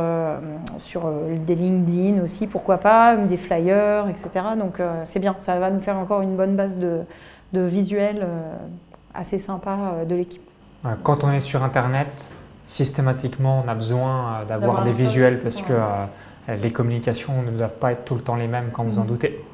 sur 0.77 1.11
des 1.49 1.57
LinkedIn 1.57 2.23
aussi, 2.23 2.47
pourquoi 2.47 2.79
pas, 2.79 3.17
des 3.17 3.37
flyers, 3.37 4.09
etc. 4.09 4.31
Donc 4.57 4.81
c'est 5.05 5.19
bien, 5.19 5.35
ça 5.39 5.59
va 5.59 5.71
nous 5.71 5.81
faire 5.81 5.97
encore 5.97 6.23
une 6.23 6.37
bonne 6.37 6.55
base 6.55 6.77
de 6.77 7.01
de 7.53 7.61
visuels 7.61 8.21
euh, 8.23 8.55
assez 9.15 9.39
sympa 9.39 9.79
euh, 9.79 10.05
de 10.05 10.15
l'équipe. 10.15 10.43
Quand 11.03 11.25
on 11.25 11.33
est 11.33 11.41
sur 11.41 11.65
Internet, 11.65 12.31
systématiquement, 12.67 13.63
on 13.65 13.69
a 13.69 13.75
besoin 13.75 14.41
euh, 14.41 14.45
d'avoir 14.45 14.85
des 14.85 14.93
visuels 14.93 15.41
parce 15.41 15.61
que 15.61 15.75
les 16.63 16.71
communications 16.71 17.43
ne 17.43 17.51
doivent 17.51 17.75
pas 17.75 17.93
être 17.93 18.05
tout 18.05 18.15
le 18.15 18.23
temps 18.23 18.37
les 18.37 18.47
mêmes 18.47 18.71
quand 18.73 18.85
vous 18.85 18.99
en 18.99 19.05
mm. 19.05 19.09
doutez. 19.09 19.45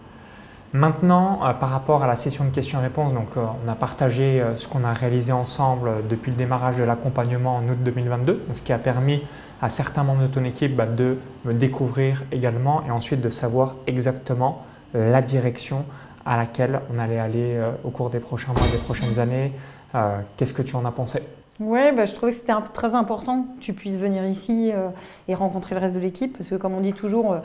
Maintenant, 0.73 1.39
par 1.61 1.71
rapport 1.71 2.03
à 2.03 2.09
la 2.09 2.17
session 2.17 2.45
de 2.45 2.51
questions-réponses, 2.51 3.15
donc 3.15 3.29
on 3.37 3.69
a 3.71 3.77
partagé 3.77 4.45
ce 4.57 4.67
qu'on 4.67 4.83
a 4.83 4.93
réalisé 4.93 5.31
ensemble 5.31 5.89
depuis 6.09 6.33
le 6.33 6.37
démarrage 6.37 6.79
de 6.79 6.83
l'accompagnement 6.83 7.59
en 7.59 7.69
août 7.69 7.79
2022, 7.81 8.45
ce 8.55 8.61
qui 8.61 8.73
a 8.73 8.79
permis 8.79 9.23
à 9.63 9.71
certains 9.71 10.03
membres 10.03 10.23
de 10.23 10.27
ton 10.27 10.45
équipe 10.45 10.77
bah, 10.77 10.87
de 10.87 11.19
me 11.45 11.55
découvrir 11.55 12.23
également 12.33 12.83
et 12.87 12.91
ensuite 12.91 13.21
de 13.21 13.29
savoir 13.29 13.77
exactement 13.87 14.65
la 14.95 15.23
direction 15.23 15.85
à 16.27 16.37
laquelle 16.37 16.81
on 16.93 16.99
allait 16.99 17.19
aller 17.19 17.55
euh, 17.55 17.73
au 17.85 17.91
cours 17.91 18.11
des 18.11 18.21
prochains 18.21 18.53
mois, 18.53 18.67
des 18.73 18.79
prochaines 18.79 19.19
années. 19.19 19.53
Euh, 19.95 20.19
qu'est-ce 20.37 20.53
que 20.55 20.63
tu 20.63 20.75
en 20.77 20.85
as 20.85 20.91
pensé? 20.91 21.23
Oui, 21.61 21.93
bah, 21.95 22.05
je 22.05 22.13
trouvais 22.15 22.33
que 22.33 22.39
c'était 22.39 22.53
très 22.73 22.95
important 22.95 23.43
que 23.43 23.63
tu 23.63 23.73
puisses 23.75 23.99
venir 23.99 24.25
ici 24.25 24.73
euh, 24.73 24.89
et 25.29 25.35
rencontrer 25.35 25.75
le 25.75 25.81
reste 25.81 25.95
de 25.95 26.01
l'équipe, 26.01 26.37
parce 26.37 26.49
que 26.49 26.57
comme 26.57 26.75
on 26.75 26.81
dit 26.81 26.93
toujours, 26.93 27.37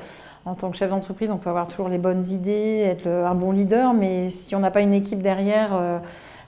en 0.50 0.56
tant 0.56 0.70
que 0.72 0.77
chef 0.77 0.89
d'entreprise, 0.89 1.32
on 1.32 1.38
peut 1.38 1.50
avoir 1.50 1.68
toujours 1.68 1.89
les 1.89 1.98
bonnes 1.98 2.25
idées, 2.27 2.82
être 2.86 3.08
un 3.08 3.36
bon 3.36 3.51
leader, 3.51 3.94
mais 3.94 4.29
si 4.29 4.56
on 4.56 4.60
n'a 4.60 4.72
pas 4.72 4.82
une 4.82 4.94
équipe 4.94 5.22
derrière 5.22 6.01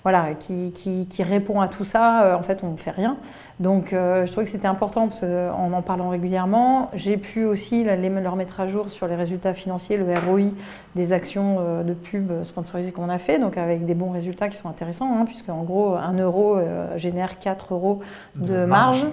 voilà, 0.03 0.29
qui, 0.33 0.73
qui, 1.07 1.23
répond 1.23 1.61
à 1.61 1.67
tout 1.67 1.85
ça, 1.85 2.23
euh, 2.23 2.35
en 2.35 2.41
fait, 2.41 2.63
on 2.63 2.71
ne 2.71 2.77
fait 2.77 2.91
rien. 2.91 3.17
Donc, 3.59 3.93
euh, 3.93 4.25
je 4.25 4.31
trouvais 4.31 4.45
que 4.45 4.51
c'était 4.51 4.67
important 4.67 5.07
parce 5.07 5.23
en 5.23 5.71
en 5.73 5.81
parlant 5.83 6.09
régulièrement. 6.09 6.89
J'ai 6.93 7.17
pu 7.17 7.45
aussi 7.45 7.83
les, 7.83 8.09
leur 8.09 8.35
mettre 8.35 8.59
à 8.59 8.67
jour 8.67 8.89
sur 8.89 9.07
les 9.07 9.15
résultats 9.15 9.53
financiers, 9.53 9.97
le 9.97 10.05
ROI 10.27 10.49
des 10.95 11.13
actions 11.13 11.57
euh, 11.59 11.83
de 11.83 11.93
pub 11.93 12.31
sponsorisées 12.43 12.91
qu'on 12.91 13.09
a 13.09 13.19
fait, 13.19 13.37
donc 13.37 13.57
avec 13.57 13.85
des 13.85 13.93
bons 13.93 14.09
résultats 14.09 14.49
qui 14.49 14.57
sont 14.57 14.69
intéressants, 14.69 15.19
hein, 15.19 15.25
puisque 15.25 15.49
en 15.49 15.63
gros, 15.63 15.93
1 15.95 16.13
euro 16.17 16.57
génère 16.95 17.37
4 17.37 17.73
euros 17.73 17.99
de, 18.35 18.65
marge 18.65 19.05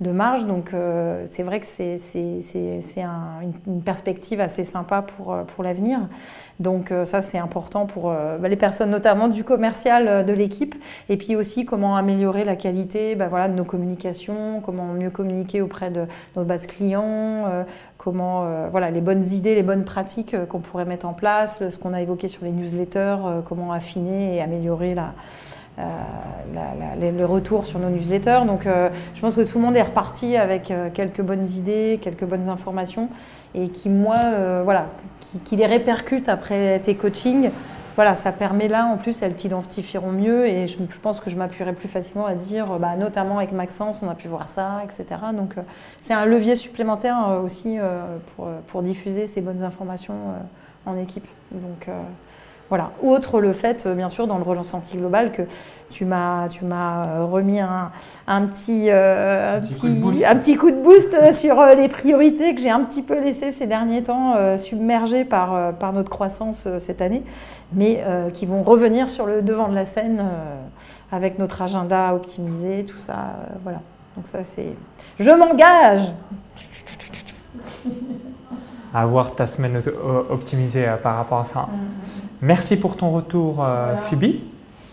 de 0.00 0.10
marge. 0.10 0.46
Donc 0.46 0.72
euh, 0.72 1.26
c'est 1.30 1.42
vrai 1.42 1.60
que 1.60 1.66
c'est 1.66 1.98
une 3.66 3.82
perspective 3.82 4.40
assez 4.40 4.64
sympa 4.64 5.02
pour, 5.02 5.32
euh, 5.32 5.42
pour 5.44 5.64
l'avenir. 5.64 6.00
Donc 6.60 6.90
euh, 6.92 7.04
ça 7.04 7.22
c'est 7.22 7.38
important 7.38 7.86
pour 7.86 8.12
bah, 8.12 8.48
les 8.48 8.56
personnes 8.56 8.90
notamment 8.90 9.28
du 9.28 9.44
commercial 9.44 10.24
de 10.24 10.32
l'équipe. 10.32 10.74
Et 11.08 11.16
puis 11.16 11.36
aussi 11.36 11.64
comment 11.64 11.96
améliorer 11.96 12.44
la 12.44 12.56
qualité 12.56 13.14
bah, 13.14 13.28
voilà, 13.28 13.48
de 13.48 13.54
nos 13.54 13.64
communications, 13.64 14.60
comment 14.60 14.86
mieux 14.92 15.10
communiquer 15.10 15.62
auprès 15.62 15.90
de 15.90 16.06
nos 16.36 16.44
bases 16.44 16.66
clients, 16.66 17.64
comment 17.98 18.46
voilà, 18.70 18.90
les 18.90 19.00
bonnes 19.00 19.26
idées, 19.26 19.54
les 19.54 19.62
bonnes 19.62 19.84
pratiques 19.84 20.36
qu'on 20.48 20.60
pourrait 20.60 20.84
mettre 20.84 21.06
en 21.06 21.12
place, 21.12 21.68
ce 21.68 21.78
qu'on 21.78 21.92
a 21.92 22.00
évoqué 22.00 22.28
sur 22.28 22.44
les 22.44 22.50
newsletters, 22.50 23.16
comment 23.48 23.72
affiner 23.72 24.36
et 24.36 24.40
améliorer 24.40 24.94
la 24.94 25.12
euh, 25.76 27.10
le 27.12 27.24
retour 27.24 27.66
sur 27.66 27.80
nos 27.80 27.88
newsletters. 27.88 28.42
Donc 28.46 28.66
euh, 28.66 28.90
je 29.14 29.20
pense 29.20 29.34
que 29.34 29.40
tout 29.40 29.58
le 29.58 29.64
monde 29.64 29.76
est 29.76 29.82
reparti 29.82 30.36
avec 30.36 30.70
euh, 30.70 30.88
quelques 30.92 31.20
bonnes 31.20 31.48
idées, 31.48 31.98
quelques 32.00 32.24
bonnes 32.24 32.48
informations 32.48 33.08
et 33.56 33.68
qui, 33.68 33.88
moi, 33.88 34.16
voilà, 34.64 34.86
qui, 35.44 35.56
les 35.56 35.66
répercute 35.66 36.28
après 36.28 36.80
tes 36.80 36.94
coachings. 36.94 37.50
Voilà, 37.94 38.16
ça 38.16 38.32
permet 38.32 38.66
là, 38.66 38.86
en 38.86 38.96
plus, 38.96 39.22
elles 39.22 39.36
t'identifieront 39.36 40.10
mieux 40.10 40.46
et 40.46 40.66
je, 40.66 40.76
pense 41.00 41.20
que 41.20 41.30
je 41.30 41.36
m'appuierai 41.36 41.72
plus 41.72 41.88
facilement 41.88 42.26
à 42.26 42.34
dire, 42.34 42.66
bah, 42.80 42.96
notamment 42.96 43.38
avec 43.38 43.52
Maxence, 43.52 44.00
on 44.02 44.10
a 44.10 44.16
pu 44.16 44.26
voir 44.26 44.48
ça, 44.48 44.82
etc. 44.82 45.20
Donc 45.36 45.54
c'est 46.00 46.14
un 46.14 46.26
levier 46.26 46.56
supplémentaire 46.56 47.40
aussi 47.44 47.78
pour, 48.34 48.48
pour, 48.66 48.82
diffuser 48.82 49.28
ces 49.28 49.40
bonnes 49.40 49.62
informations 49.62 50.34
en 50.84 50.98
équipe. 50.98 51.28
Donc 51.52 51.88
voilà. 52.74 52.90
Outre 53.02 53.40
le 53.40 53.52
fait, 53.52 53.86
euh, 53.86 53.94
bien 53.94 54.08
sûr, 54.08 54.26
dans 54.26 54.36
le 54.36 54.42
ressenti 54.42 54.96
global, 54.96 55.30
que 55.30 55.42
tu 55.90 56.04
m'as, 56.04 56.48
tu 56.48 56.64
m'as 56.64 57.06
euh, 57.06 57.24
remis 57.24 57.60
un, 57.60 57.92
petit, 58.26 58.86
euh, 58.88 59.58
un, 59.58 59.60
petit, 59.60 60.56
coup 60.56 60.72
de 60.72 60.82
boost 60.82 61.32
sur 61.32 61.64
les 61.76 61.88
priorités 61.88 62.52
que 62.52 62.60
j'ai 62.60 62.70
un 62.70 62.82
petit 62.82 63.02
peu 63.02 63.20
laissées 63.20 63.52
ces 63.52 63.68
derniers 63.68 64.02
temps, 64.02 64.34
submergées 64.58 65.24
par, 65.24 65.74
par 65.74 65.92
notre 65.92 66.10
croissance 66.10 66.66
cette 66.80 67.00
année, 67.00 67.22
mais 67.72 68.02
qui 68.32 68.44
vont 68.44 68.64
revenir 68.64 69.08
sur 69.08 69.26
le 69.26 69.40
devant 69.40 69.68
de 69.68 69.76
la 69.76 69.84
scène 69.84 70.24
avec 71.12 71.38
notre 71.38 71.62
agenda 71.62 72.12
optimisé, 72.12 72.84
tout 72.86 72.98
ça. 72.98 73.36
voilà. 73.62 73.82
Donc 74.16 74.26
ça, 74.26 74.40
c'est... 74.56 74.74
Je 75.20 75.30
m'engage 75.30 76.12
avoir 78.94 79.34
ta 79.34 79.46
semaine 79.46 79.82
optimisée 80.30 80.86
par 81.02 81.16
rapport 81.16 81.40
à 81.40 81.44
ça. 81.44 81.60
Mm-hmm. 81.60 82.24
Merci 82.44 82.76
pour 82.76 82.98
ton 82.98 83.10
retour, 83.10 83.64
euh, 83.64 83.96
Phoebe. 83.96 84.34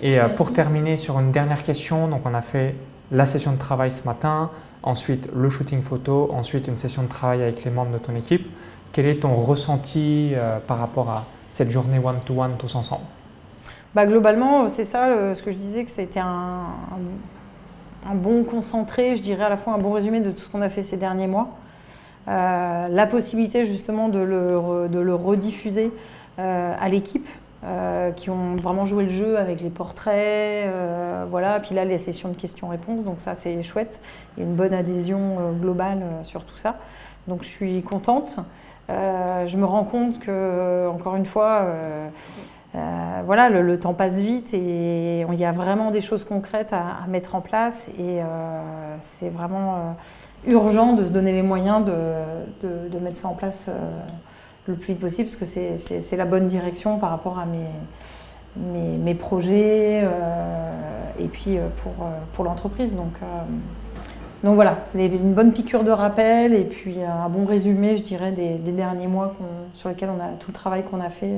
Et 0.02 0.20
euh, 0.20 0.30
pour 0.30 0.54
terminer 0.54 0.96
sur 0.98 1.20
une 1.20 1.32
dernière 1.32 1.64
question, 1.64 2.08
donc 2.08 2.22
on 2.26 2.34
a 2.34 2.42
fait 2.42 2.76
la 3.12 3.26
session 3.26 3.52
de 3.52 3.58
travail 3.58 3.92
ce 3.92 4.06
matin, 4.06 4.50
ensuite 4.84 5.30
le 5.36 5.50
shooting 5.50 5.82
photo, 5.82 6.32
ensuite 6.34 6.70
une 6.70 6.78
session 6.78 7.04
de 7.04 7.10
travail 7.10 7.42
avec 7.44 7.66
les 7.66 7.72
membres 7.72 7.92
de 7.92 7.98
ton 7.98 8.16
équipe. 8.16 8.50
Quel 8.94 9.06
est 9.06 9.22
ton 9.22 9.34
ressenti 9.36 10.32
euh, 10.34 10.60
par 10.66 10.80
rapport 10.80 11.10
à 11.10 11.26
cette 11.50 11.70
journée 11.70 12.00
one-to-one 12.00 12.54
tous 12.58 12.74
ensemble? 12.76 13.04
Bah, 13.94 14.06
Globalement, 14.06 14.70
c'est 14.70 14.86
ça 14.86 15.36
ce 15.36 15.44
que 15.44 15.52
je 15.52 15.58
disais, 15.58 15.84
que 15.84 15.92
c'était 15.92 16.22
un, 16.22 16.68
un, 18.10 18.16
bon 18.16 18.46
concentré, 18.46 19.18
je 19.18 19.22
dirais 19.22 19.44
à 19.44 19.50
la 19.50 19.58
fois 19.58 19.74
un 19.74 19.78
bon 19.78 19.92
résumé 19.92 20.22
de 20.22 20.32
tout 20.32 20.40
ce 20.40 20.50
qu'on 20.50 20.62
a 20.62 20.70
fait 20.70 20.84
ces 20.84 20.96
derniers 20.96 21.28
mois. 21.28 21.50
La 22.28 23.08
possibilité 23.08 23.66
justement 23.66 24.08
de 24.10 24.20
le, 24.20 24.88
de 24.90 25.00
le 25.00 25.16
rediffuser 25.16 25.92
euh, 26.40 26.74
à 26.80 26.90
l'équipe. 26.90 27.28
Euh, 27.64 28.10
qui 28.10 28.32
ont 28.32 28.56
vraiment 28.56 28.88
joué 28.88 29.04
le 29.04 29.12
jeu 29.12 29.38
avec 29.38 29.62
les 29.62 29.70
portraits, 29.70 30.66
euh, 30.66 31.28
voilà. 31.30 31.60
Puis 31.60 31.76
là, 31.76 31.86
les 31.86 32.00
sessions 32.00 32.30
de 32.30 32.36
questions-réponses, 32.36 33.04
donc 33.04 33.20
ça 33.20 33.36
c'est 33.36 33.62
chouette. 33.62 34.00
Il 34.36 34.40
y 34.40 34.44
a 34.44 34.50
une 34.50 34.56
bonne 34.56 34.74
adhésion 34.74 35.54
globale 35.62 36.02
sur 36.24 36.44
tout 36.44 36.58
ça. 36.58 36.80
Donc 37.28 37.44
je 37.44 37.50
suis 37.50 37.84
contente. 37.84 38.38
je 38.90 39.58
me 39.58 39.66
rends 39.66 39.84
compte 39.84 40.18
que, 40.18 40.88
encore 40.88 41.16
une 41.16 41.28
fois, 41.28 41.68
voilà, 42.74 43.50
le, 43.50 43.80
temps 43.80 43.94
passe 43.94 44.20
vite 44.20 44.54
et 44.54 45.22
il 45.22 45.40
y 45.40 45.46
a 45.46 45.52
vraiment 45.52 45.92
des 45.92 46.02
choses 46.02 46.24
concrètes 46.24 46.74
à, 46.74 47.06
mettre 47.08 47.36
en 47.36 47.42
place 47.42 47.90
et 48.00 48.20
c'est 49.00 49.30
vraiment 49.30 49.96
urgent 50.48 50.94
de 50.94 51.06
se 51.06 51.10
donner 51.10 51.34
les 51.34 51.44
moyens 51.44 51.86
de, 51.86 53.00
mettre 53.00 53.18
ça 53.18 53.28
en 53.28 53.34
place 53.34 53.70
le 54.68 54.76
plus 54.76 54.94
vite 54.94 55.02
possible 55.02 55.30
parce 55.30 55.38
que 55.38 55.46
c'est 55.46 56.18
la 56.18 56.26
bonne 56.26 56.48
direction 56.48 56.98
par 56.98 57.10
rapport 57.10 57.40
à 57.40 57.46
mes, 57.46 59.14
projets 59.16 60.08
et 61.20 61.28
puis 61.28 61.58
pour, 62.34 62.46
l'entreprise. 62.46 62.96
Donc, 62.96 63.14
donc 64.44 64.56
voilà, 64.56 64.78
une 64.96 65.34
bonne 65.34 65.52
piqûre 65.52 65.84
de 65.84 65.92
rappel 65.92 66.54
et 66.54 66.64
puis 66.64 67.04
un 67.04 67.30
bon 67.30 67.46
résumé, 67.46 67.98
je 67.98 68.04
dirais, 68.04 68.32
des, 68.32 68.58
derniers 68.72 69.08
mois 69.08 69.36
sur 69.74 69.90
lesquels 69.90 70.10
on 70.10 70.20
a 70.20 70.30
tout 70.40 70.50
le 70.50 70.56
travail 70.56 70.84
qu'on 70.84 71.02
a 71.02 71.10
fait. 71.10 71.34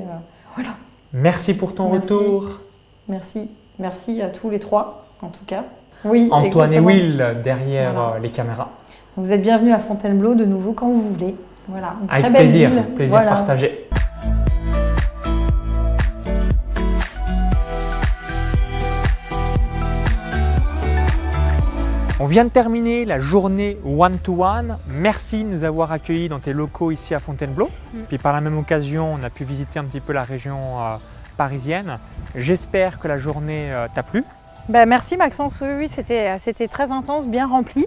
voilà. 0.56 0.72
Merci 1.14 1.54
pour 1.54 1.76
ton 1.76 1.90
retour. 1.90 2.60
Merci. 3.08 3.50
Merci 3.78 4.22
à 4.22 4.30
tous 4.30 4.50
les 4.50 4.60
trois, 4.60 5.06
en 5.22 5.28
tout 5.28 5.46
cas. 5.46 5.64
Oui, 6.06 6.28
Antoine 6.32 6.74
et 6.74 6.80
Will 6.80 7.24
derrière 7.44 8.20
les 8.22 8.30
caméras. 8.30 8.72
Vous 9.16 9.32
êtes 9.32 9.44
bienvenus 9.44 9.74
à 9.74 9.80
Fontainebleau 9.80 10.34
de 10.34 10.44
nouveau 10.44 10.74
quand 10.74 10.90
vous 10.90 11.14
voulez. 11.14 11.36
Voilà, 11.68 11.96
Avec 12.10 12.34
plaisir, 12.34 12.72
plaisir 12.96 13.24
partagé. 13.24 13.88
On 22.24 22.26
vient 22.26 22.46
de 22.46 22.50
terminer 22.50 23.04
la 23.04 23.20
journée 23.20 23.78
one-to-one. 23.84 24.78
Merci 24.88 25.44
de 25.44 25.50
nous 25.50 25.66
avoir 25.66 25.92
accueillis 25.92 26.30
dans 26.30 26.40
tes 26.40 26.54
locaux 26.54 26.90
ici 26.90 27.14
à 27.14 27.20
Fontainebleau. 27.20 27.70
Mm. 27.94 28.00
Puis 28.08 28.18
par 28.18 28.32
la 28.32 28.40
même 28.40 28.58
occasion, 28.58 29.14
on 29.14 29.22
a 29.24 29.30
pu 29.30 29.44
visiter 29.44 29.78
un 29.78 29.84
petit 29.84 30.00
peu 30.00 30.14
la 30.14 30.24
région 30.24 30.58
euh, 30.80 30.96
parisienne. 31.36 32.00
J'espère 32.34 33.00
que 33.00 33.10
la 33.10 33.20
journée 33.20 33.74
euh, 33.74 33.88
t'a 33.94 34.04
plu. 34.04 34.24
Ben, 34.70 34.86
merci 34.86 35.18
Maxence, 35.18 35.60
oui, 35.62 35.68
oui 35.78 35.90
c'était 35.90 36.68
très 36.70 36.94
intense, 36.94 37.28
bien 37.28 37.46
rempli. 37.46 37.86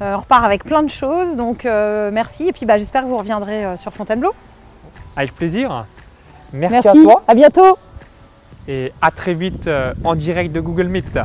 Euh, 0.00 0.14
on 0.14 0.20
repart 0.20 0.44
avec 0.44 0.62
plein 0.62 0.84
de 0.84 0.90
choses, 0.90 1.34
donc 1.34 1.66
euh, 1.66 2.12
merci. 2.12 2.46
Et 2.46 2.52
puis 2.52 2.66
bah, 2.66 2.78
j'espère 2.78 3.02
que 3.02 3.08
vous 3.08 3.18
reviendrez 3.18 3.64
euh, 3.64 3.76
sur 3.76 3.92
Fontainebleau. 3.92 4.34
Avec 5.16 5.34
plaisir. 5.34 5.84
Merci, 6.52 6.74
merci, 6.84 7.00
à 7.00 7.02
toi. 7.02 7.24
À 7.26 7.34
bientôt. 7.34 7.76
Et 8.68 8.92
à 9.02 9.10
très 9.10 9.34
vite 9.34 9.68
en 10.04 10.14
direct 10.14 10.52
de 10.52 10.60
Google 10.60 10.86
Meet. 10.86 11.18